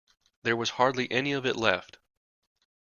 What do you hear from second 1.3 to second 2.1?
of it left.